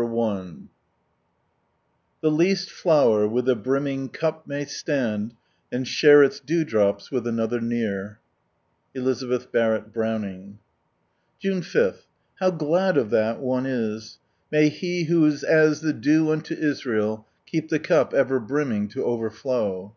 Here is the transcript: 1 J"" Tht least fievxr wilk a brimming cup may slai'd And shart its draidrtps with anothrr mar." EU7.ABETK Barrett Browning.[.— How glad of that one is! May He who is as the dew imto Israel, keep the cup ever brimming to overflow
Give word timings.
1 0.00 0.68
J"" 2.22 2.28
Tht 2.30 2.32
least 2.32 2.68
fievxr 2.70 3.28
wilk 3.28 3.48
a 3.48 3.56
brimming 3.56 4.08
cup 4.08 4.46
may 4.46 4.64
slai'd 4.64 5.32
And 5.72 5.88
shart 5.88 6.24
its 6.24 6.38
draidrtps 6.38 7.10
with 7.10 7.24
anothrr 7.24 7.60
mar." 7.60 8.20
EU7.ABETK 8.94 9.50
Barrett 9.50 9.92
Browning.[.— 9.92 10.60
How 12.38 12.50
glad 12.52 12.96
of 12.96 13.10
that 13.10 13.40
one 13.40 13.66
is! 13.66 14.18
May 14.52 14.68
He 14.68 15.06
who 15.06 15.24
is 15.26 15.42
as 15.42 15.80
the 15.80 15.92
dew 15.92 16.26
imto 16.26 16.52
Israel, 16.56 17.26
keep 17.44 17.68
the 17.68 17.80
cup 17.80 18.14
ever 18.14 18.38
brimming 18.38 18.86
to 18.90 19.02
overflow 19.04 19.96